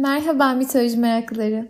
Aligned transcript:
Merhaba 0.00 0.54
mitoloji 0.54 0.96
meraklıları. 0.96 1.68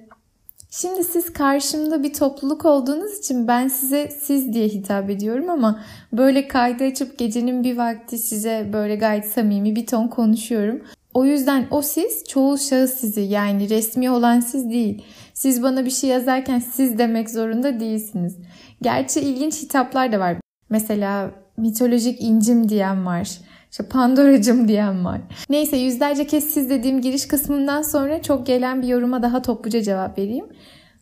Şimdi 0.71 1.04
siz 1.04 1.32
karşımda 1.32 2.03
bir 2.03 2.12
topluluk 2.12 2.64
olduğunuz 2.64 3.18
için 3.18 3.49
ben 3.49 3.68
size 3.68 4.08
siz 4.21 4.53
diye 4.53 4.69
hitap 4.69 5.10
ediyorum 5.10 5.51
ama 5.51 5.80
böyle 6.12 6.48
kaydı 6.48 6.85
açıp 6.85 7.19
gecenin 7.19 7.64
bir 7.64 7.77
vakti 7.77 8.19
size 8.19 8.71
böyle 8.72 8.96
gayet 8.96 9.27
samimi 9.27 9.77
bir 9.77 9.87
ton 9.87 10.08
konuşuyorum. 10.08 10.82
O 11.14 11.24
yüzden 11.24 11.66
o 11.71 11.82
siz 11.82 12.24
çoğul 12.24 12.56
şahıs 12.56 12.94
sizi 12.94 13.21
yani 13.21 13.71
resmi 13.71 14.11
olan 14.11 14.40
siz 14.40 14.71
değil. 14.71 15.03
Siz 15.35 15.62
bana 15.62 15.85
bir 15.85 15.90
şey 15.90 16.10
yazarken 16.10 16.59
siz 16.59 16.98
demek 16.98 17.30
zorunda 17.30 17.80
değilsiniz. 17.80 18.37
Gerçi 18.83 19.20
ilginç 19.20 19.62
hitaplar 19.62 20.12
da 20.12 20.20
var. 20.20 20.37
Mesela 20.69 21.30
mitolojik 21.56 22.23
incim 22.23 22.69
diyen 22.69 23.06
var. 23.06 23.28
İşte 23.70 23.82
Pandoracım 23.82 24.68
diyen 24.68 25.05
var. 25.05 25.20
Neyse 25.50 25.77
yüzlerce 25.77 26.27
kez 26.27 26.45
siz 26.45 26.70
dediğim 26.70 27.00
giriş 27.00 27.28
kısmından 27.28 27.82
sonra 27.82 28.23
çok 28.23 28.47
gelen 28.47 28.83
bir 28.83 28.88
yoruma 28.88 29.23
daha 29.23 29.42
topluca 29.42 29.83
cevap 29.83 30.19
vereyim. 30.19 30.47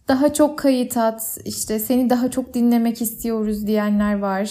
Daha 0.09 0.33
çok 0.33 0.59
kayıt 0.59 0.97
at, 0.97 1.39
işte 1.45 1.79
seni 1.79 2.11
daha 2.11 2.31
çok 2.31 2.55
dinlemek 2.55 3.03
istiyoruz 3.03 3.67
diyenler 3.67 4.19
var. 4.19 4.51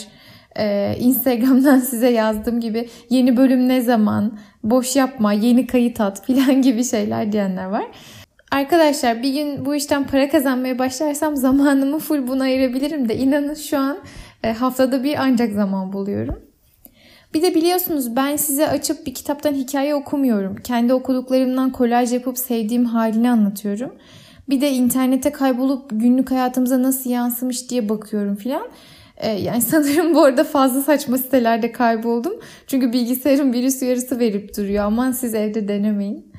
Ee, 0.59 0.95
Instagram'dan 0.99 1.79
size 1.89 2.09
yazdığım 2.09 2.59
gibi 2.59 2.89
yeni 3.09 3.37
bölüm 3.37 3.67
ne 3.67 3.81
zaman, 3.81 4.39
boş 4.63 4.95
yapma, 4.95 5.33
yeni 5.33 5.67
kayıt 5.67 6.01
at 6.01 6.25
filan 6.25 6.61
gibi 6.61 6.83
şeyler 6.83 7.31
diyenler 7.31 7.65
var. 7.65 7.85
Arkadaşlar 8.51 9.23
bir 9.23 9.33
gün 9.33 9.65
bu 9.65 9.75
işten 9.75 10.07
para 10.07 10.29
kazanmaya 10.29 10.79
başlarsam 10.79 11.35
zamanımı 11.35 11.99
full 11.99 12.27
buna 12.27 12.43
ayırabilirim 12.43 13.09
de 13.09 13.17
inanın 13.17 13.53
şu 13.53 13.77
an 13.77 13.97
e, 14.43 14.53
haftada 14.53 15.03
bir 15.03 15.15
ancak 15.19 15.53
zaman 15.53 15.93
buluyorum. 15.93 16.46
Bir 17.33 17.41
de 17.41 17.55
biliyorsunuz 17.55 18.15
ben 18.15 18.35
size 18.35 18.67
açıp 18.67 19.05
bir 19.05 19.13
kitaptan 19.13 19.53
hikaye 19.53 19.95
okumuyorum. 19.95 20.55
Kendi 20.55 20.93
okuduklarımdan 20.93 21.71
kolaj 21.71 22.13
yapıp 22.13 22.37
sevdiğim 22.37 22.85
halini 22.85 23.29
anlatıyorum. 23.29 23.95
Bir 24.49 24.61
de 24.61 24.71
internete 24.71 25.31
kaybolup 25.31 25.89
günlük 25.91 26.31
hayatımıza 26.31 26.83
nasıl 26.83 27.09
yansımış 27.09 27.69
diye 27.69 27.89
bakıyorum 27.89 28.35
filan. 28.35 28.67
Ee, 29.17 29.29
yani 29.31 29.61
sanırım 29.71 30.15
bu 30.15 30.23
arada 30.23 30.43
fazla 30.43 30.81
saçma 30.81 31.17
sitelerde 31.17 31.71
kayboldum. 31.71 32.33
Çünkü 32.67 32.93
bilgisayarım 32.93 33.53
virüs 33.53 33.81
uyarısı 33.81 34.19
verip 34.19 34.57
duruyor. 34.57 34.83
Aman 34.83 35.11
siz 35.11 35.35
evde 35.35 35.67
denemeyin. 35.67 36.33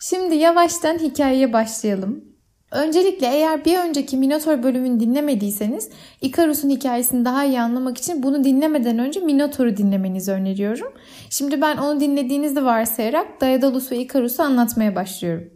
Şimdi 0.00 0.34
yavaştan 0.34 0.98
hikayeye 0.98 1.52
başlayalım. 1.52 2.24
Öncelikle 2.70 3.26
eğer 3.26 3.64
bir 3.64 3.78
önceki 3.78 4.16
Minotaur 4.16 4.62
bölümünü 4.62 5.00
dinlemediyseniz 5.00 5.90
Ikarus'un 6.20 6.70
hikayesini 6.70 7.24
daha 7.24 7.44
iyi 7.44 7.60
anlamak 7.60 7.98
için 7.98 8.22
bunu 8.22 8.44
dinlemeden 8.44 8.98
önce 8.98 9.20
Minotaur'u 9.20 9.76
dinlemenizi 9.76 10.32
öneriyorum. 10.32 10.92
Şimdi 11.30 11.60
ben 11.60 11.76
onu 11.76 12.00
dinlediğinizi 12.00 12.64
varsayarak 12.64 13.40
Daedalus 13.40 13.92
ve 13.92 13.98
Ikarus'u 13.98 14.42
anlatmaya 14.42 14.94
başlıyorum. 14.94 15.50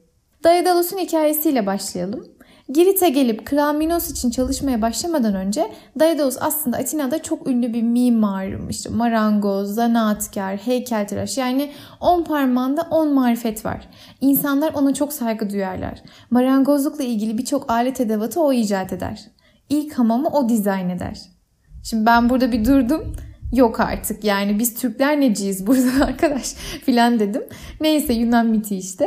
Daedalus'un 0.45 0.99
hikayesiyle 0.99 1.67
başlayalım. 1.67 2.29
Girit'e 2.75 3.09
gelip 3.09 3.47
Kral 3.47 3.75
Minos 3.75 4.11
için 4.11 4.31
çalışmaya 4.31 4.83
başlamadan 4.83 5.35
önce 5.35 5.73
Daedalus 6.01 6.37
aslında 6.41 6.77
Atina'da 6.77 7.23
çok 7.23 7.49
ünlü 7.49 7.73
bir 7.73 7.83
mimar, 7.83 8.69
işte 8.71 8.91
marangoz, 8.91 9.75
zanaatkar, 9.75 10.57
heykeltıraş 10.57 11.39
yani 11.39 11.73
on 12.01 12.25
parmağında 12.25 12.83
on 12.91 13.13
marifet 13.13 13.65
var. 13.65 13.89
İnsanlar 14.21 14.75
ona 14.75 14.95
çok 14.95 15.13
saygı 15.13 15.51
duyarlar. 15.51 16.03
Marangozlukla 16.31 17.05
ilgili 17.05 17.39
birçok 17.39 17.71
alet 17.71 18.01
edevatı 18.01 18.41
o 18.41 18.53
icat 18.53 18.93
eder. 18.93 19.21
İlk 19.69 19.99
hamamı 19.99 20.29
o 20.29 20.49
dizayn 20.49 20.89
eder. 20.89 21.21
Şimdi 21.85 22.07
ben 22.07 22.31
burada 22.31 22.53
bir 22.53 22.65
durdum. 22.65 23.17
Yok 23.53 23.81
artık 23.81 24.25
yani 24.25 24.59
biz 24.59 24.75
Türkler 24.75 25.21
neciyiz 25.21 25.67
burada 25.67 26.05
arkadaş 26.05 26.53
filan 26.85 27.21
dedim. 27.21 27.43
Neyse 27.81 28.13
Yunan 28.13 28.47
miti 28.47 28.77
işte. 28.77 29.07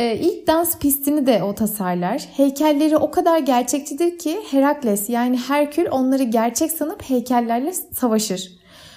Ee, 0.00 0.16
ilk 0.16 0.46
dans 0.46 0.78
pistini 0.78 1.26
de 1.26 1.42
o 1.42 1.54
tasarlar. 1.54 2.18
Heykelleri 2.36 2.96
o 2.96 3.10
kadar 3.10 3.38
gerçekçidir 3.38 4.18
ki 4.18 4.40
Herakles 4.50 5.08
yani 5.08 5.38
Herkül 5.38 5.86
onları 5.90 6.22
gerçek 6.22 6.70
sanıp 6.70 7.02
heykellerle 7.02 7.72
savaşır. 7.72 8.52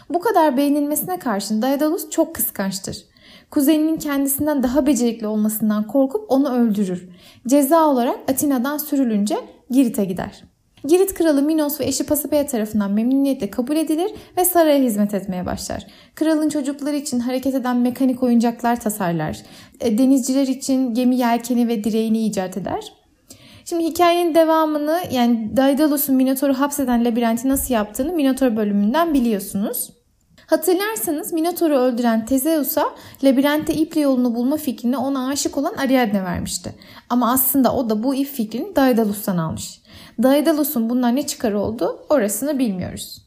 Bu 0.09 0.19
kadar 0.19 0.57
beğenilmesine 0.57 1.19
karşın 1.19 1.61
Daedalus 1.61 2.09
çok 2.09 2.35
kıskançtır. 2.35 3.05
Kuzeninin 3.51 3.97
kendisinden 3.97 4.63
daha 4.63 4.85
becerikli 4.85 5.27
olmasından 5.27 5.87
korkup 5.87 6.31
onu 6.31 6.55
öldürür. 6.55 7.09
Ceza 7.47 7.87
olarak 7.87 8.19
Atina'dan 8.31 8.77
sürülünce 8.77 9.37
Girit'e 9.69 10.05
gider. 10.05 10.43
Girit 10.87 11.13
kralı 11.13 11.41
Minos 11.41 11.79
ve 11.79 11.85
eşi 11.85 12.05
Pasipea 12.05 12.45
tarafından 12.45 12.91
memnuniyetle 12.91 13.49
kabul 13.49 13.75
edilir 13.75 14.11
ve 14.37 14.45
saraya 14.45 14.79
hizmet 14.79 15.13
etmeye 15.13 15.45
başlar. 15.45 15.87
Kralın 16.15 16.49
çocukları 16.49 16.95
için 16.95 17.19
hareket 17.19 17.55
eden 17.55 17.77
mekanik 17.77 18.23
oyuncaklar 18.23 18.79
tasarlar. 18.79 19.37
E, 19.79 19.97
denizciler 19.97 20.47
için 20.47 20.93
gemi 20.93 21.15
yelkeni 21.15 21.67
ve 21.67 21.83
direğini 21.83 22.25
icat 22.25 22.57
eder. 22.57 22.93
Şimdi 23.65 23.83
hikayenin 23.83 24.35
devamını 24.35 24.99
yani 25.11 25.57
Daidalus'un 25.57 26.15
Minotaur'u 26.15 26.59
hapseden 26.59 27.05
labirenti 27.05 27.49
nasıl 27.49 27.73
yaptığını 27.73 28.13
Minotaur 28.13 28.55
bölümünden 28.55 29.13
biliyorsunuz. 29.13 30.02
Hatırlarsanız 30.53 31.33
Minotaur'u 31.33 31.73
öldüren 31.73 32.25
Tezeus'a 32.25 32.89
labirentte 33.23 33.73
iple 33.73 34.01
yolunu 34.01 34.35
bulma 34.35 34.57
fikrini 34.57 34.97
ona 34.97 35.27
aşık 35.27 35.57
olan 35.57 35.73
Ariadne 35.73 36.23
vermişti. 36.23 36.75
Ama 37.09 37.31
aslında 37.31 37.75
o 37.75 37.89
da 37.89 38.03
bu 38.03 38.15
ip 38.15 38.27
fikrini 38.27 38.75
Daidalus'tan 38.75 39.37
almış. 39.37 39.81
Daidalus'un 40.23 40.89
bundan 40.89 41.15
ne 41.15 41.27
çıkarı 41.27 41.59
oldu 41.59 42.05
orasını 42.09 42.59
bilmiyoruz. 42.59 43.22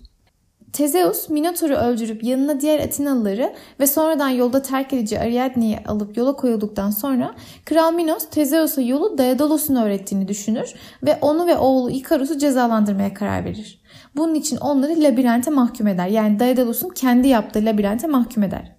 Tezeus 0.76 1.28
Minotaur'u 1.28 1.74
öldürüp 1.74 2.24
yanına 2.24 2.60
diğer 2.60 2.80
Atinalıları 2.80 3.52
ve 3.80 3.86
sonradan 3.86 4.28
yolda 4.28 4.62
terk 4.62 4.92
edici 4.92 5.20
Ariadne'yi 5.20 5.78
alıp 5.86 6.16
yola 6.16 6.36
koyulduktan 6.36 6.90
sonra 6.90 7.34
Kral 7.64 7.92
Minos 7.92 8.28
Tezeus'a 8.30 8.82
yolu 8.82 9.18
Daidalus'un 9.18 9.76
öğrettiğini 9.76 10.28
düşünür 10.28 10.74
ve 11.02 11.18
onu 11.20 11.46
ve 11.46 11.56
oğlu 11.56 11.90
Ikarus'u 11.90 12.38
cezalandırmaya 12.38 13.14
karar 13.14 13.44
verir. 13.44 13.80
Bunun 14.16 14.34
için 14.34 14.56
onları 14.56 15.02
labirente 15.02 15.50
mahkum 15.50 15.86
eder. 15.86 16.06
Yani 16.06 16.38
Daidalus'un 16.38 16.88
kendi 16.88 17.28
yaptığı 17.28 17.64
labirente 17.64 18.06
mahkum 18.06 18.42
eder. 18.42 18.72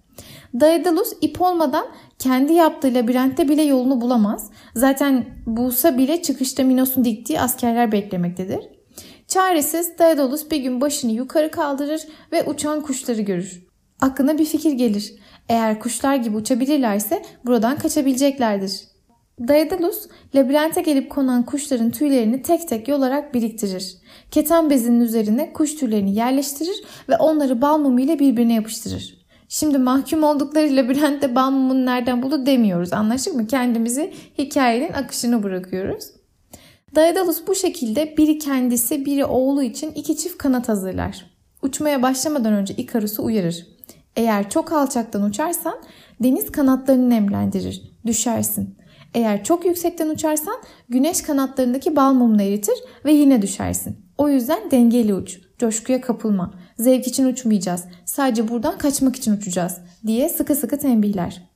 Daedalus 0.60 1.12
ip 1.20 1.40
olmadan 1.40 1.86
kendi 2.18 2.52
yaptığı 2.52 2.94
labirentte 2.94 3.48
bile 3.48 3.62
yolunu 3.62 4.00
bulamaz. 4.00 4.50
Zaten 4.74 5.26
bulsa 5.46 5.98
bile 5.98 6.22
çıkışta 6.22 6.64
Minos'un 6.64 7.04
diktiği 7.04 7.40
askerler 7.40 7.92
beklemektedir. 7.92 8.77
Çaresiz 9.28 9.98
Daedalus 9.98 10.50
bir 10.50 10.56
gün 10.56 10.80
başını 10.80 11.12
yukarı 11.12 11.50
kaldırır 11.50 12.02
ve 12.32 12.44
uçan 12.44 12.80
kuşları 12.80 13.20
görür. 13.20 13.66
Aklına 14.00 14.38
bir 14.38 14.44
fikir 14.44 14.72
gelir. 14.72 15.14
Eğer 15.48 15.80
kuşlar 15.80 16.14
gibi 16.16 16.36
uçabilirlerse 16.36 17.22
buradan 17.46 17.78
kaçabileceklerdir. 17.78 18.80
Daedalus 19.48 20.08
labirente 20.34 20.80
gelip 20.80 21.10
konan 21.10 21.46
kuşların 21.46 21.90
tüylerini 21.90 22.42
tek 22.42 22.68
tek 22.68 22.88
yolarak 22.88 23.34
biriktirir. 23.34 23.96
Keten 24.30 24.70
bezinin 24.70 25.00
üzerine 25.00 25.52
kuş 25.52 25.74
tüylerini 25.74 26.14
yerleştirir 26.14 26.84
ve 27.08 27.16
onları 27.16 27.62
bal 27.62 27.78
mumu 27.78 28.00
ile 28.00 28.18
birbirine 28.18 28.54
yapıştırır. 28.54 29.18
Şimdi 29.48 29.78
mahkum 29.78 30.22
oldukları 30.22 30.76
labirentte 30.76 31.34
bal 31.34 31.50
mumunu 31.50 31.86
nereden 31.86 32.22
buldu 32.22 32.46
demiyoruz. 32.46 32.92
Anlaştık 32.92 33.34
mı? 33.34 33.46
Kendimizi 33.46 34.12
hikayenin 34.38 34.92
akışını 34.92 35.42
bırakıyoruz. 35.42 36.17
Daedalus 36.94 37.46
bu 37.46 37.54
şekilde 37.54 38.16
biri 38.16 38.38
kendisi 38.38 39.04
biri 39.04 39.24
oğlu 39.24 39.62
için 39.62 39.90
iki 39.90 40.16
çift 40.16 40.38
kanat 40.38 40.68
hazırlar. 40.68 41.26
Uçmaya 41.62 42.02
başlamadan 42.02 42.52
önce 42.52 42.74
Ikarus'u 42.74 43.24
uyarır. 43.24 43.66
Eğer 44.16 44.50
çok 44.50 44.72
alçaktan 44.72 45.22
uçarsan 45.22 45.74
deniz 46.22 46.52
kanatlarını 46.52 47.10
nemlendirir, 47.10 47.82
düşersin. 48.06 48.78
Eğer 49.14 49.44
çok 49.44 49.66
yüksekten 49.66 50.08
uçarsan 50.08 50.56
güneş 50.88 51.22
kanatlarındaki 51.22 51.96
bal 51.96 52.12
mumunu 52.12 52.42
eritir 52.42 52.74
ve 53.04 53.12
yine 53.12 53.42
düşersin. 53.42 53.96
O 54.18 54.28
yüzden 54.28 54.70
dengeli 54.70 55.14
uç, 55.14 55.40
coşkuya 55.58 56.00
kapılma. 56.00 56.54
Zevk 56.78 57.06
için 57.06 57.26
uçmayacağız. 57.26 57.84
Sadece 58.04 58.48
buradan 58.48 58.78
kaçmak 58.78 59.16
için 59.16 59.32
uçacağız 59.32 59.78
diye 60.06 60.28
sıkı 60.28 60.54
sıkı 60.54 60.78
tembihler. 60.78 61.47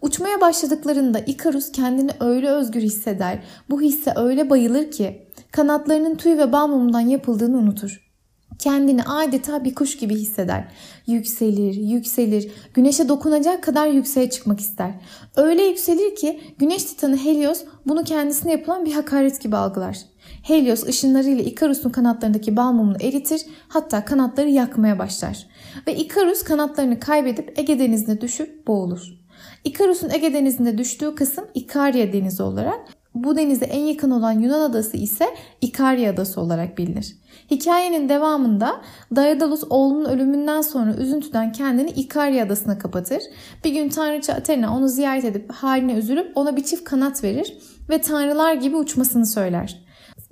Uçmaya 0.00 0.40
başladıklarında 0.40 1.18
Ikarus 1.18 1.72
kendini 1.72 2.10
öyle 2.20 2.50
özgür 2.50 2.80
hisseder, 2.80 3.42
bu 3.70 3.80
hisse 3.80 4.12
öyle 4.16 4.50
bayılır 4.50 4.90
ki 4.90 5.26
kanatlarının 5.52 6.14
tüy 6.14 6.38
ve 6.38 6.52
bal 6.52 6.68
mumundan 6.68 7.00
yapıldığını 7.00 7.58
unutur. 7.58 8.12
Kendini 8.58 9.02
adeta 9.02 9.64
bir 9.64 9.74
kuş 9.74 9.96
gibi 9.96 10.14
hisseder. 10.14 10.68
Yükselir, 11.06 11.74
yükselir, 11.74 12.50
güneşe 12.74 13.08
dokunacak 13.08 13.62
kadar 13.62 13.86
yükseğe 13.86 14.30
çıkmak 14.30 14.60
ister. 14.60 14.94
Öyle 15.36 15.62
yükselir 15.62 16.16
ki 16.16 16.40
güneş 16.58 16.84
titanı 16.84 17.16
Helios 17.16 17.64
bunu 17.86 18.04
kendisine 18.04 18.52
yapılan 18.52 18.84
bir 18.84 18.92
hakaret 18.92 19.40
gibi 19.40 19.56
algılar. 19.56 19.98
Helios 20.42 20.86
ışınlarıyla 20.86 21.44
Ikarus'un 21.44 21.90
kanatlarındaki 21.90 22.56
bal 22.56 22.72
mumunu 22.72 22.96
eritir 23.00 23.46
hatta 23.68 24.04
kanatları 24.04 24.48
yakmaya 24.48 24.98
başlar. 24.98 25.46
Ve 25.86 25.96
Ikarus 25.96 26.42
kanatlarını 26.42 27.00
kaybedip 27.00 27.58
Ege 27.58 27.78
denizine 27.78 28.20
düşüp 28.20 28.66
boğulur. 28.66 29.21
Ikarus'un 29.64 30.10
Ege 30.10 30.32
denizinde 30.32 30.78
düştüğü 30.78 31.14
kısım 31.14 31.44
İkarya 31.54 32.12
denizi 32.12 32.42
olarak 32.42 32.80
Bu 33.14 33.36
denize 33.36 33.64
en 33.64 33.80
yakın 33.80 34.10
olan 34.10 34.32
Yunan 34.32 34.60
adası 34.60 34.96
ise 34.96 35.26
İkarya 35.60 36.12
adası 36.12 36.40
olarak 36.40 36.78
bilinir. 36.78 37.16
Hikayenin 37.50 38.08
devamında 38.08 38.80
Daedalus 39.16 39.64
oğlunun 39.70 40.04
ölümünden 40.04 40.60
sonra 40.60 40.94
üzüntüden 40.94 41.52
kendini 41.52 41.90
İkarya 41.90 42.44
adasına 42.44 42.78
kapatır. 42.78 43.22
Bir 43.64 43.70
gün 43.70 43.88
tanrıça 43.88 44.32
Athena 44.32 44.76
onu 44.76 44.88
ziyaret 44.88 45.24
edip 45.24 45.52
haline 45.52 45.92
üzülüp 45.92 46.32
ona 46.34 46.56
bir 46.56 46.64
çift 46.64 46.84
kanat 46.84 47.24
verir 47.24 47.58
ve 47.90 48.00
tanrılar 48.00 48.54
gibi 48.54 48.76
uçmasını 48.76 49.26
söyler. 49.26 49.82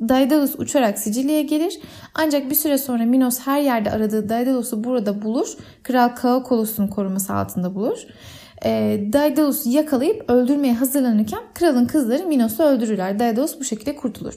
Daedalus 0.09 0.55
uçarak 0.59 0.99
Sicilya'ya 0.99 1.43
gelir 1.43 1.81
ancak 2.15 2.51
bir 2.51 2.55
süre 2.55 2.79
sonra 2.79 3.05
Minos 3.05 3.41
her 3.41 3.61
yerde 3.61 3.91
aradığı 3.91 4.29
Daedalus'u 4.29 4.85
burada 4.85 5.23
bulur. 5.23 5.49
Kral 5.83 6.09
Kaukolus'un 6.09 6.89
koruması 6.89 7.35
altında 7.35 7.75
bulur. 7.75 8.07
E, 8.65 9.01
Daedalus'u 9.13 9.71
yakalayıp 9.71 10.31
öldürmeye 10.31 10.75
hazırlanırken 10.75 11.41
kralın 11.55 11.87
kızları 11.87 12.27
Minos'u 12.27 12.63
öldürürler. 12.63 13.19
Daedalus 13.19 13.61
bu 13.61 13.65
şekilde 13.65 13.97
kurtulur. 13.97 14.35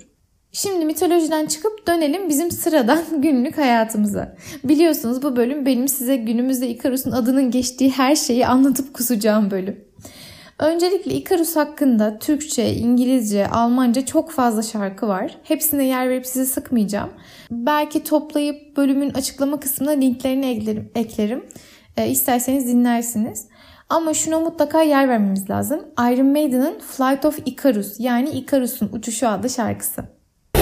Şimdi 0.52 0.86
mitolojiden 0.86 1.46
çıkıp 1.46 1.88
dönelim 1.88 2.30
bizim 2.30 2.52
sıradan 2.52 3.04
günlük 3.22 3.58
hayatımıza. 3.58 4.36
Biliyorsunuz 4.64 5.24
bu 5.24 5.36
bölüm 5.36 5.66
benim 5.66 5.88
size 5.88 6.16
günümüzde 6.16 6.70
Ikarus'un 6.70 7.12
adının 7.12 7.52
geçtiği 7.52 7.90
her 7.90 8.16
şeyi 8.16 8.48
anlatıp 8.48 8.94
kusacağım 8.94 9.52
bölüm. 9.52 9.86
Öncelikle 10.60 11.14
Ikarus 11.14 11.56
hakkında 11.56 12.20
Türkçe, 12.20 12.74
İngilizce, 12.74 13.48
Almanca 13.48 14.06
çok 14.06 14.32
fazla 14.32 14.62
şarkı 14.62 15.08
var. 15.08 15.38
Hepsine 15.44 15.86
yer 15.86 16.10
verip 16.10 16.28
sizi 16.28 16.46
sıkmayacağım. 16.46 17.10
Belki 17.52 18.04
toplayıp 18.04 18.78
bölümün 18.78 19.10
açıklama 19.10 19.60
kısmına 19.60 19.92
linklerini 19.92 20.46
eklerim. 20.46 20.92
eklerim. 20.96 21.46
E, 21.98 22.10
isterseniz 22.10 22.68
dinlersiniz. 22.68 23.48
Ama 23.94 24.14
şuna 24.14 24.40
mutlaka 24.40 24.82
yer 24.82 25.10
vermemiz 25.10 25.50
lazım. 25.50 25.80
Iron 26.00 26.26
Maiden'ın 26.26 26.80
Flight 26.80 27.26
of 27.26 27.40
Icarus 27.46 28.00
yani 28.00 28.30
Icarus'un 28.30 28.90
uçuşu 28.94 29.28
adlı 29.30 29.50
şarkısı. 29.50 30.04
Bu 30.56 30.60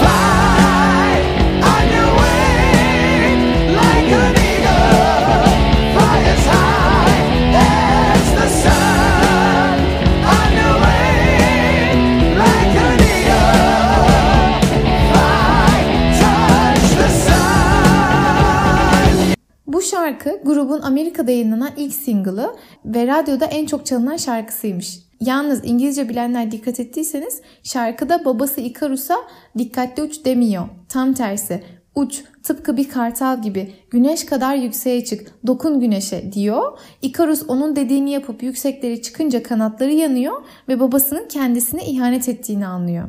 Amerika'da 20.92 21.30
yayınlanan 21.30 21.70
ilk 21.76 21.94
single'ı 21.94 22.54
ve 22.84 23.06
radyoda 23.06 23.46
en 23.46 23.66
çok 23.66 23.86
çalınan 23.86 24.16
şarkısıymış. 24.16 24.98
Yalnız 25.20 25.60
İngilizce 25.64 26.08
bilenler 26.08 26.50
dikkat 26.50 26.80
ettiyseniz 26.80 27.40
şarkıda 27.62 28.24
babası 28.24 28.60
Icarus'a 28.60 29.16
dikkatli 29.58 30.02
uç 30.02 30.24
demiyor. 30.24 30.68
Tam 30.88 31.12
tersi 31.12 31.62
uç 31.94 32.24
tıpkı 32.42 32.76
bir 32.76 32.88
kartal 32.88 33.42
gibi 33.42 33.72
güneş 33.90 34.26
kadar 34.26 34.54
yükseğe 34.54 35.04
çık 35.04 35.46
dokun 35.46 35.80
güneşe 35.80 36.32
diyor. 36.32 36.78
Icarus 37.02 37.42
onun 37.48 37.76
dediğini 37.76 38.10
yapıp 38.10 38.42
yükseklere 38.42 39.02
çıkınca 39.02 39.42
kanatları 39.42 39.92
yanıyor 39.92 40.44
ve 40.68 40.80
babasının 40.80 41.28
kendisine 41.28 41.84
ihanet 41.84 42.28
ettiğini 42.28 42.66
anlıyor. 42.66 43.08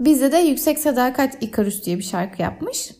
Bizde 0.00 0.32
de 0.32 0.38
Yüksek 0.38 0.78
Sadakat 0.78 1.42
Icarus 1.42 1.84
diye 1.84 1.98
bir 1.98 2.02
şarkı 2.02 2.42
yapmış. 2.42 2.90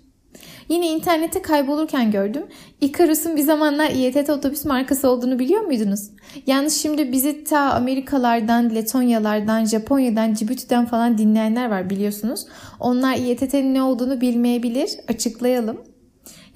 Yine 0.69 0.89
internette 0.89 1.43
kaybolurken 1.43 2.11
gördüm. 2.11 2.43
Icarus'un 2.81 3.37
bir 3.37 3.43
zamanlar 3.43 3.91
İETT 3.91 4.31
otobüs 4.31 4.65
markası 4.65 5.09
olduğunu 5.09 5.39
biliyor 5.39 5.61
muydunuz? 5.61 6.11
Yalnız 6.47 6.83
şimdi 6.83 7.13
bizi 7.13 7.45
ta 7.45 7.59
Amerikalardan, 7.59 8.75
Letonyalardan, 8.75 9.65
Japonya'dan, 9.65 10.35
Cibuti'den 10.35 10.87
falan 10.87 11.19
dinleyenler 11.19 11.71
var 11.71 11.91
biliyorsunuz. 11.91 12.47
Onlar 12.81 13.17
İETT'nin 13.17 13.75
ne 13.75 13.83
olduğunu 13.83 14.21
bilmeyebilir. 14.21 14.91
Açıklayalım. 15.09 15.83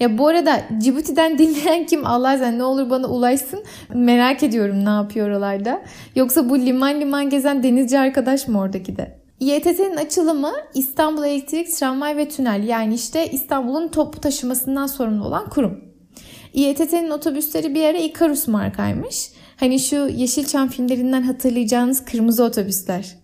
Ya 0.00 0.18
bu 0.18 0.26
arada 0.26 0.60
Cibuti'den 0.78 1.38
dinleyen 1.38 1.86
kim 1.86 2.06
Allah 2.06 2.38
sen 2.38 2.58
ne 2.58 2.64
olur 2.64 2.90
bana 2.90 3.06
ulaşsın. 3.06 3.64
Merak 3.94 4.42
ediyorum 4.42 4.84
ne 4.84 4.90
yapıyor 4.90 5.28
oralarda. 5.28 5.82
Yoksa 6.16 6.50
bu 6.50 6.58
liman 6.58 7.00
liman 7.00 7.30
gezen 7.30 7.62
denizci 7.62 7.98
arkadaş 7.98 8.48
mı 8.48 8.60
oradaki 8.60 8.96
de? 8.96 9.19
İETT'nin 9.40 9.96
açılımı 9.96 10.52
İstanbul 10.74 11.24
Elektrik, 11.24 11.76
Tramvay 11.76 12.16
ve 12.16 12.28
Tünel 12.28 12.68
yani 12.68 12.94
işte 12.94 13.30
İstanbul'un 13.30 13.88
toplu 13.88 14.20
taşımasından 14.20 14.86
sorumlu 14.86 15.24
olan 15.24 15.48
kurum. 15.50 15.84
İETT'nin 16.52 17.10
otobüsleri 17.10 17.74
bir 17.74 17.84
ara 17.84 17.98
Icarus 17.98 18.48
markaymış. 18.48 19.30
Hani 19.56 19.80
şu 19.80 19.96
Yeşilçam 19.96 20.68
filmlerinden 20.68 21.22
hatırlayacağınız 21.22 22.04
kırmızı 22.04 22.44
otobüsler. 22.44 23.19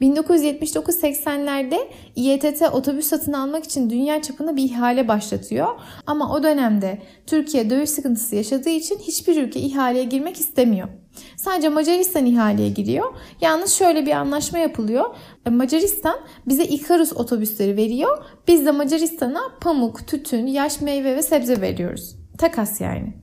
1979-80'lerde 0.00 1.78
İETT 2.16 2.62
otobüs 2.72 3.06
satın 3.06 3.32
almak 3.32 3.64
için 3.64 3.90
dünya 3.90 4.22
çapında 4.22 4.56
bir 4.56 4.62
ihale 4.62 5.08
başlatıyor. 5.08 5.68
Ama 6.06 6.34
o 6.34 6.42
dönemde 6.42 7.02
Türkiye 7.26 7.70
döviz 7.70 7.90
sıkıntısı 7.90 8.36
yaşadığı 8.36 8.70
için 8.70 8.98
hiçbir 8.98 9.42
ülke 9.42 9.60
ihaleye 9.60 10.04
girmek 10.04 10.36
istemiyor. 10.40 10.88
Sadece 11.36 11.68
Macaristan 11.68 12.26
ihaleye 12.26 12.68
giriyor. 12.68 13.14
Yalnız 13.40 13.72
şöyle 13.72 14.06
bir 14.06 14.12
anlaşma 14.12 14.58
yapılıyor. 14.58 15.04
Macaristan 15.50 16.16
bize 16.48 16.64
Icarus 16.64 17.12
otobüsleri 17.12 17.76
veriyor. 17.76 18.24
Biz 18.48 18.66
de 18.66 18.70
Macaristan'a 18.70 19.40
pamuk, 19.60 20.08
tütün, 20.08 20.46
yaş 20.46 20.80
meyve 20.80 21.16
ve 21.16 21.22
sebze 21.22 21.60
veriyoruz. 21.60 22.16
Takas 22.38 22.80
yani. 22.80 23.19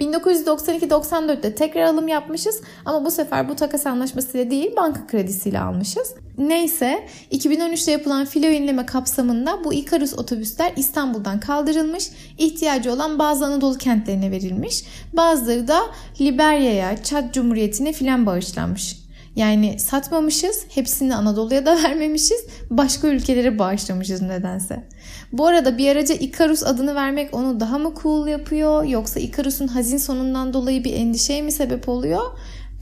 1992-94'te 0.00 1.54
tekrar 1.54 1.82
alım 1.82 2.08
yapmışız 2.08 2.60
ama 2.84 3.04
bu 3.04 3.10
sefer 3.10 3.48
bu 3.48 3.56
takas 3.56 3.86
anlaşmasıyla 3.86 4.50
değil 4.50 4.76
banka 4.76 5.06
kredisiyle 5.06 5.60
almışız. 5.60 6.14
Neyse 6.38 7.06
2013'te 7.32 7.92
yapılan 7.92 8.24
filo 8.24 8.46
yenileme 8.46 8.86
kapsamında 8.86 9.64
bu 9.64 9.74
Icarus 9.74 10.18
otobüsler 10.18 10.72
İstanbul'dan 10.76 11.40
kaldırılmış, 11.40 12.10
ihtiyacı 12.38 12.92
olan 12.92 13.18
bazı 13.18 13.46
Anadolu 13.46 13.78
kentlerine 13.78 14.30
verilmiş. 14.30 14.84
Bazıları 15.12 15.68
da 15.68 15.80
Liberya'ya, 16.20 17.02
Çad 17.02 17.32
Cumhuriyeti'ne 17.34 17.92
filan 17.92 18.26
bağışlanmış. 18.26 19.07
Yani 19.38 19.78
satmamışız, 19.78 20.64
hepsini 20.68 21.14
Anadolu'ya 21.14 21.66
da 21.66 21.76
vermemişiz, 21.84 22.46
başka 22.70 23.08
ülkelere 23.08 23.58
bağışlamışız 23.58 24.22
nedense. 24.22 24.88
Bu 25.32 25.46
arada 25.46 25.78
bir 25.78 25.90
araca 25.90 26.14
Icarus 26.14 26.62
adını 26.62 26.94
vermek 26.94 27.34
onu 27.34 27.60
daha 27.60 27.78
mı 27.78 27.92
cool 28.02 28.28
yapıyor 28.28 28.84
yoksa 28.84 29.20
Icarus'un 29.20 29.66
hazin 29.68 29.96
sonundan 29.96 30.52
dolayı 30.52 30.84
bir 30.84 30.92
endişeye 30.92 31.42
mi 31.42 31.52
sebep 31.52 31.88
oluyor? 31.88 32.22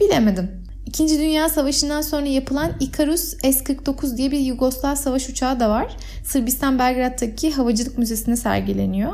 Bilemedim. 0.00 0.50
İkinci 0.87 1.19
Dünya 1.19 1.49
Savaşı'ndan 1.49 2.00
sonra 2.00 2.26
yapılan 2.26 2.73
Icarus 2.81 3.35
S-49 3.43 4.17
diye 4.17 4.31
bir 4.31 4.38
Yugoslav 4.38 4.94
savaş 4.94 5.29
uçağı 5.29 5.61
da 5.61 5.70
var. 5.70 5.97
Sırbistan 6.25 6.79
Belgrad'daki 6.79 7.52
Havacılık 7.52 7.99
Müzesi'nde 7.99 8.37
sergileniyor. 8.37 9.12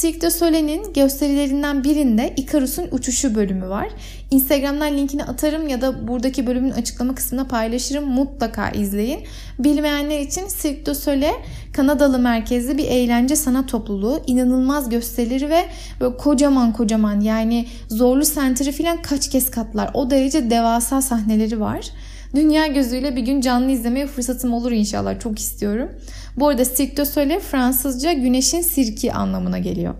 Cirque 0.00 0.20
du 0.20 0.30
Soleil'in 0.30 0.92
gösterilerinden 0.92 1.84
birinde 1.84 2.34
Icarus'un 2.36 2.88
uçuşu 2.90 3.34
bölümü 3.34 3.68
var. 3.68 3.88
Instagram'dan 4.30 4.96
linkini 4.96 5.24
atarım 5.24 5.68
ya 5.68 5.80
da 5.80 6.08
buradaki 6.08 6.46
bölümün 6.46 6.70
açıklama 6.70 7.14
kısmına 7.14 7.46
paylaşırım. 7.46 8.04
Mutlaka 8.04 8.70
izleyin. 8.70 9.20
Bilmeyenler 9.58 10.20
için 10.20 10.42
Cirque 10.62 10.86
du 10.86 10.94
Soleil 10.94 11.34
Kanadalı 11.72 12.18
merkezli 12.18 12.78
bir 12.78 12.84
eğlence 12.84 13.36
sanat 13.36 13.68
topluluğu. 13.68 14.22
İnanılmaz 14.26 14.88
gösterileri 14.88 15.50
ve 15.50 15.64
böyle 16.00 16.16
kocaman 16.16 16.72
kocaman 16.72 17.20
yani 17.20 17.66
zorlu 17.88 18.24
sentri 18.24 18.72
falan 18.72 19.02
kaç 19.02 19.30
kez 19.30 19.50
katlar. 19.50 19.90
O 19.94 20.10
derece 20.10 20.50
devasa 20.50 21.02
sahneleri 21.02 21.60
var. 21.60 21.90
Dünya 22.34 22.66
gözüyle 22.66 23.16
bir 23.16 23.22
gün 23.22 23.40
canlı 23.40 23.70
izlemeye 23.70 24.06
fırsatım 24.06 24.52
olur 24.52 24.72
inşallah. 24.72 25.20
Çok 25.20 25.38
istiyorum. 25.38 25.90
Bu 26.36 26.48
arada 26.48 26.64
Cirque 26.64 26.96
du 26.96 27.06
Soleil 27.06 27.40
Fransızca 27.40 28.12
güneşin 28.12 28.60
sirki 28.60 29.12
anlamına 29.12 29.58
geliyor. 29.58 29.94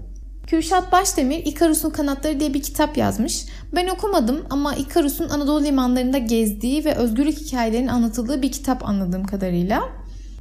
Kürşat 0.47 0.93
Başdemir 0.93 1.47
Ikarus'un 1.47 1.91
Kanatları 1.91 2.41
diye 2.41 2.55
bir 2.55 2.63
kitap 2.63 2.97
yazmış. 2.97 3.45
Ben 3.75 3.89
okumadım 3.89 4.45
ama 4.51 4.75
Ikarus'un 4.75 5.29
Anadolu 5.29 5.65
limanlarında 5.65 6.19
gezdiği 6.19 6.85
ve 6.85 6.95
özgürlük 6.95 7.39
hikayelerinin 7.39 7.89
anlatıldığı 7.89 8.43
bir 8.43 8.53
kitap 8.53 8.89
anladığım 8.89 9.25
kadarıyla. 9.25 9.83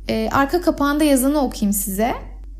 Ee, 0.10 0.30
arka 0.32 0.62
kapağında 0.62 1.04
yazanı 1.04 1.42
okuyayım 1.42 1.74
size. 1.74 2.14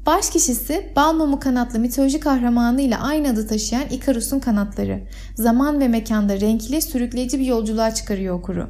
Baş 0.06 0.30
kişisi 0.30 0.92
Balmumu 0.96 1.40
kanatlı 1.40 1.80
mitoloji 1.80 2.20
kahramanıyla 2.20 3.00
aynı 3.02 3.30
adı 3.30 3.48
taşıyan 3.48 3.84
Ikarus'un 3.92 4.40
kanatları. 4.40 5.04
Zaman 5.36 5.80
ve 5.80 5.88
mekanda 5.88 6.40
renkli, 6.40 6.82
sürükleyici 6.82 7.40
bir 7.40 7.46
yolculuğa 7.46 7.94
çıkarıyor 7.94 8.36
okuru. 8.36 8.70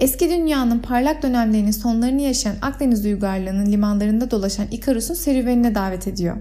Eski 0.00 0.30
dünyanın 0.30 0.78
parlak 0.78 1.22
dönemlerinin 1.22 1.70
sonlarını 1.70 2.20
yaşayan 2.22 2.56
Akdeniz 2.62 3.04
uygarlığının 3.04 3.66
limanlarında 3.66 4.30
dolaşan 4.30 4.66
Ikarus'un 4.70 5.14
serüvenine 5.14 5.74
davet 5.74 6.08
ediyor. 6.08 6.36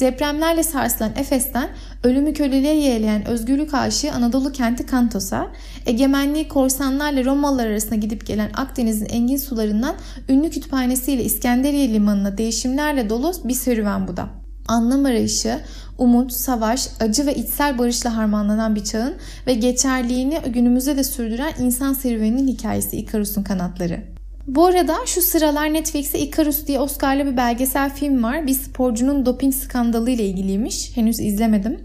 Depremlerle 0.00 0.62
sarsılan 0.62 1.12
Efes'ten 1.16 1.68
ölümü 2.04 2.32
köleliğe 2.32 2.76
yeğleyen 2.76 3.28
özgürlük 3.28 3.74
aşığı 3.74 4.12
Anadolu 4.12 4.52
kenti 4.52 4.86
Kantos'a, 4.86 5.50
egemenliği 5.86 6.48
korsanlarla 6.48 7.24
Romalılar 7.24 7.66
arasında 7.66 7.94
gidip 7.94 8.26
gelen 8.26 8.50
Akdeniz'in 8.54 9.06
engin 9.06 9.36
sularından 9.36 9.94
ünlü 10.28 10.50
kütüphanesiyle 10.50 11.24
İskenderiye 11.24 11.92
limanına 11.92 12.38
değişimlerle 12.38 13.10
dolu 13.10 13.32
bir 13.44 13.54
serüven 13.54 14.08
bu 14.08 14.16
da. 14.16 14.28
Anlam 14.68 15.04
arayışı, 15.04 15.60
umut, 15.98 16.32
savaş, 16.32 16.88
acı 17.00 17.26
ve 17.26 17.34
içsel 17.34 17.78
barışla 17.78 18.16
harmanlanan 18.16 18.74
bir 18.74 18.84
çağın 18.84 19.14
ve 19.46 19.54
geçerliğini 19.54 20.40
günümüzde 20.46 20.96
de 20.96 21.04
sürdüren 21.04 21.52
insan 21.58 21.92
serüveninin 21.92 22.48
hikayesi 22.48 22.96
Ikarus'un 22.96 23.42
kanatları. 23.42 24.09
Bu 24.54 24.66
arada 24.66 24.96
şu 25.06 25.22
sıralar 25.22 25.72
Netflix'te 25.72 26.18
Icarus 26.18 26.66
diye 26.66 26.80
Oscar'lı 26.80 27.26
bir 27.26 27.36
belgesel 27.36 27.94
film 27.94 28.22
var. 28.22 28.46
Bir 28.46 28.54
sporcunun 28.54 29.26
doping 29.26 29.54
skandalı 29.54 30.10
ile 30.10 30.24
ilgiliymiş. 30.24 30.96
Henüz 30.96 31.20
izlemedim. 31.20 31.80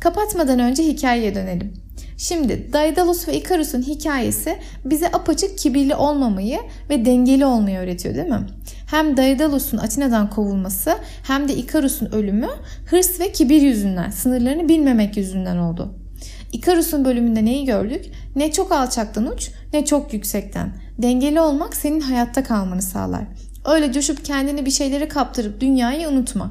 Kapatmadan 0.00 0.58
önce 0.58 0.82
hikayeye 0.82 1.34
dönelim. 1.34 1.72
Şimdi 2.16 2.72
Daedalus 2.72 3.28
ve 3.28 3.36
Icarus'un 3.36 3.82
hikayesi 3.82 4.58
bize 4.84 5.06
apaçık 5.06 5.58
kibirli 5.58 5.94
olmamayı 5.94 6.58
ve 6.90 7.04
dengeli 7.04 7.46
olmayı 7.46 7.78
öğretiyor 7.78 8.14
değil 8.14 8.28
mi? 8.28 8.46
Hem 8.90 9.16
Daedalus'un 9.16 9.78
Atina'dan 9.78 10.30
kovulması 10.30 10.94
hem 11.26 11.48
de 11.48 11.54
Icarus'un 11.54 12.12
ölümü 12.12 12.48
hırs 12.86 13.20
ve 13.20 13.32
kibir 13.32 13.62
yüzünden, 13.62 14.10
sınırlarını 14.10 14.68
bilmemek 14.68 15.16
yüzünden 15.16 15.56
oldu. 15.56 15.94
Icarus'un 16.52 17.04
bölümünde 17.04 17.44
neyi 17.44 17.64
gördük? 17.64 18.04
Ne 18.36 18.52
çok 18.52 18.72
alçaktan 18.72 19.26
uç 19.26 19.50
ne 19.72 19.84
çok 19.84 20.12
yüksekten. 20.12 20.72
Dengeli 21.02 21.40
olmak 21.40 21.76
senin 21.76 22.00
hayatta 22.00 22.42
kalmanı 22.42 22.82
sağlar. 22.82 23.24
Öyle 23.64 23.92
coşup 23.92 24.24
kendini 24.24 24.66
bir 24.66 24.70
şeylere 24.70 25.08
kaptırıp 25.08 25.60
dünyayı 25.60 26.08
unutma. 26.08 26.50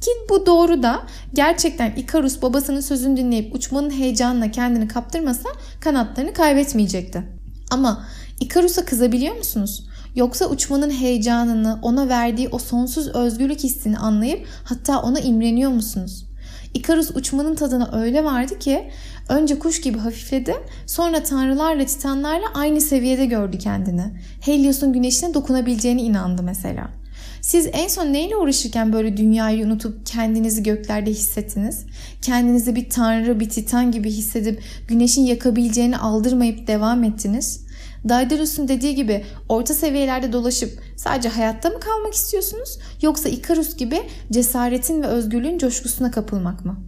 Ki 0.00 0.10
bu 0.30 0.46
doğru 0.46 0.82
da 0.82 1.02
gerçekten 1.34 1.90
Ikarus 1.90 2.42
babasının 2.42 2.80
sözünü 2.80 3.16
dinleyip 3.16 3.54
uçmanın 3.54 3.90
heyecanına 3.90 4.50
kendini 4.50 4.88
kaptırmasa 4.88 5.48
kanatlarını 5.80 6.32
kaybetmeyecekti. 6.32 7.22
Ama 7.70 8.04
Ikarus'a 8.40 8.84
kızabiliyor 8.84 9.36
musunuz? 9.36 9.86
Yoksa 10.14 10.46
uçmanın 10.46 10.90
heyecanını, 10.90 11.78
ona 11.82 12.08
verdiği 12.08 12.48
o 12.48 12.58
sonsuz 12.58 13.08
özgürlük 13.08 13.60
hissini 13.60 13.98
anlayıp 13.98 14.46
hatta 14.64 15.02
ona 15.02 15.20
imreniyor 15.20 15.70
musunuz? 15.70 16.28
Ikarus 16.74 17.10
uçmanın 17.10 17.54
tadına 17.54 17.90
öyle 17.92 18.24
vardı 18.24 18.58
ki 18.58 18.90
önce 19.28 19.58
kuş 19.58 19.80
gibi 19.80 19.98
hafifledi 19.98 20.54
sonra 20.86 21.22
tanrılarla 21.22 21.86
titanlarla 21.86 22.46
aynı 22.54 22.80
seviyede 22.80 23.26
gördü 23.26 23.58
kendini. 23.58 24.04
Helios'un 24.40 24.92
güneşine 24.92 25.34
dokunabileceğine 25.34 26.02
inandı 26.02 26.42
mesela. 26.42 26.90
Siz 27.40 27.68
en 27.72 27.88
son 27.88 28.12
neyle 28.12 28.36
uğraşırken 28.36 28.92
böyle 28.92 29.16
dünyayı 29.16 29.66
unutup 29.66 30.06
kendinizi 30.06 30.62
göklerde 30.62 31.10
hissettiniz? 31.10 31.86
Kendinizi 32.22 32.76
bir 32.76 32.90
tanrı, 32.90 33.40
bir 33.40 33.48
titan 33.48 33.92
gibi 33.92 34.10
hissedip 34.10 34.62
güneşin 34.88 35.22
yakabileceğini 35.22 35.98
aldırmayıp 35.98 36.66
devam 36.66 37.04
ettiniz? 37.04 37.68
Daedalus'un 38.08 38.68
dediği 38.68 38.94
gibi 38.94 39.24
orta 39.48 39.74
seviyelerde 39.74 40.32
dolaşıp 40.32 40.80
sadece 40.96 41.28
hayatta 41.28 41.70
mı 41.70 41.80
kalmak 41.80 42.14
istiyorsunuz? 42.14 42.78
Yoksa 43.02 43.28
Ikarus 43.28 43.76
gibi 43.76 44.00
cesaretin 44.32 45.02
ve 45.02 45.06
özgürlüğün 45.06 45.58
coşkusuna 45.58 46.10
kapılmak 46.10 46.64
mı? 46.64 46.87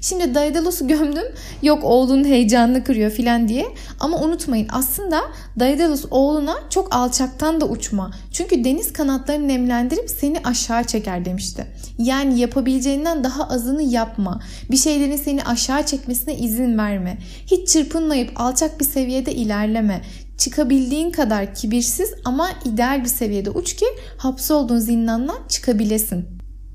Şimdi 0.00 0.34
Daedalus'u 0.34 0.88
gömdüm. 0.88 1.26
Yok 1.62 1.84
oğlunun 1.84 2.24
heyecanını 2.24 2.84
kırıyor 2.84 3.10
filan 3.10 3.48
diye. 3.48 3.66
Ama 4.00 4.20
unutmayın 4.20 4.68
aslında 4.72 5.20
Daedalus 5.60 6.04
oğluna 6.10 6.54
çok 6.70 6.94
alçaktan 6.94 7.60
da 7.60 7.68
uçma. 7.68 8.10
Çünkü 8.32 8.64
deniz 8.64 8.92
kanatlarını 8.92 9.48
nemlendirip 9.48 10.10
seni 10.10 10.38
aşağı 10.44 10.84
çeker 10.84 11.24
demişti. 11.24 11.66
Yani 11.98 12.40
yapabileceğinden 12.40 13.24
daha 13.24 13.48
azını 13.48 13.82
yapma. 13.82 14.40
Bir 14.70 14.76
şeylerin 14.76 15.16
seni 15.16 15.44
aşağı 15.44 15.86
çekmesine 15.86 16.36
izin 16.36 16.78
verme. 16.78 17.18
Hiç 17.46 17.68
çırpınmayıp 17.68 18.40
alçak 18.40 18.80
bir 18.80 18.84
seviyede 18.84 19.32
ilerleme 19.32 20.02
çıkabildiğin 20.38 21.10
kadar 21.10 21.54
kibirsiz 21.54 22.14
ama 22.24 22.50
ideal 22.64 23.00
bir 23.04 23.08
seviyede 23.08 23.50
uç 23.50 23.76
ki 23.76 23.86
hapsolduğun 24.18 24.78
zindandan 24.78 25.38
çıkabilesin. 25.48 26.26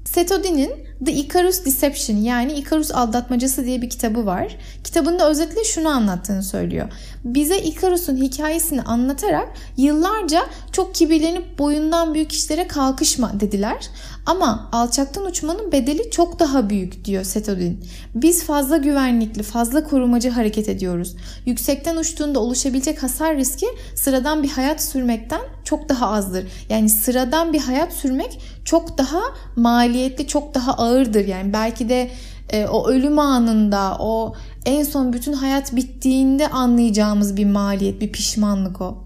Setodi'nin 0.06 0.72
The 1.06 1.14
Icarus 1.14 1.66
Deception 1.66 2.18
yani 2.18 2.54
Icarus 2.54 2.92
aldatmacası 2.92 3.66
diye 3.66 3.82
bir 3.82 3.90
kitabı 3.90 4.26
var. 4.26 4.58
Kitabında 4.84 5.30
özetle 5.30 5.64
şunu 5.64 5.90
anlattığını 5.90 6.44
söylüyor. 6.44 6.88
Bize 7.24 7.58
Icarus'un 7.58 8.18
hikayesini 8.18 8.82
anlatarak 8.82 9.50
yıllarca 9.78 10.46
çok 10.72 10.96
kibirlenip 10.96 11.60
boyundan 11.60 12.14
büyük 12.14 12.32
işlere 12.32 12.68
kalkışma 12.68 13.40
dediler. 13.40 13.90
Ama 14.26 14.70
alçaktan 14.72 15.26
uçmanın 15.26 15.72
bedeli 15.72 16.12
çok 16.12 16.40
daha 16.40 16.70
büyük 16.70 17.06
diyor 17.06 17.24
Setodin. 17.24 17.86
Biz 18.16 18.44
fazla 18.44 18.78
güvenlikli, 18.78 19.44
fazla 19.44 19.84
korumacı 19.84 20.30
hareket 20.30 20.70
ediyoruz. 20.70 21.16
Yüksekten 21.46 21.98
uçtuğunda 21.98 22.40
oluşabilecek 22.40 23.04
hasar 23.04 23.38
riski 23.38 23.68
sıradan 23.96 24.44
bir 24.44 24.50
hayat 24.50 24.84
sürmekten 24.84 25.42
çok 25.64 25.90
daha 25.90 26.12
azdır. 26.12 26.48
Yani 26.70 26.90
sıradan 26.90 27.54
bir 27.54 27.60
hayat 27.60 27.94
sürmek 27.94 28.40
çok 28.66 28.98
daha 28.98 29.22
maliyetli, 29.56 30.28
çok 30.28 30.54
daha 30.54 30.78
ağırdır. 30.94 31.28
Yani 31.28 31.54
belki 31.54 31.90
de 31.90 32.10
e, 32.50 32.66
o 32.66 32.88
ölüm 32.88 33.20
anında, 33.20 33.98
o 34.00 34.36
en 34.66 34.84
son 34.84 35.14
bütün 35.14 35.34
hayat 35.34 35.76
bittiğinde 35.76 36.48
anlayacağımız 36.48 37.38
bir 37.38 37.46
maliyet, 37.46 38.02
bir 38.02 38.12
pişmanlık 38.12 38.82
o. 38.82 39.06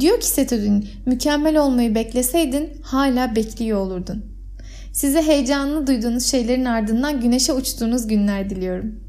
Diyor 0.00 0.20
ki 0.20 0.26
Setodin, 0.26 0.88
mükemmel 1.06 1.58
olmayı 1.58 1.94
bekleseydin 1.94 2.70
hala 2.82 3.36
bekliyor 3.36 3.78
olurdun. 3.78 4.24
Size 4.92 5.22
heyecanlı 5.22 5.86
duyduğunuz 5.86 6.26
şeylerin 6.26 6.64
ardından 6.64 7.20
güneşe 7.20 7.52
uçtuğunuz 7.52 8.06
günler 8.06 8.50
diliyorum. 8.50 9.00